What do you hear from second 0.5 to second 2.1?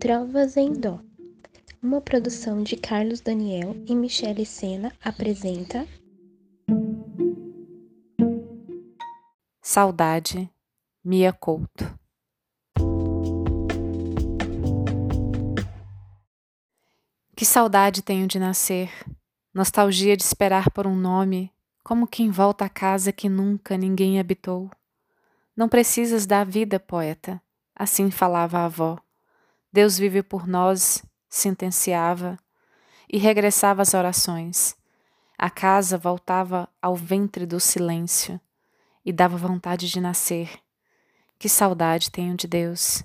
em Dó. Uma